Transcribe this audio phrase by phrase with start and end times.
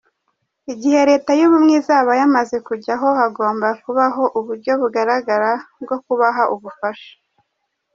[0.73, 7.13] Igihe leta y’ubumwe izaba yamaze kujyaho, hagomba kubaho uburyo bugaragara bwo kubaha ubufasha”.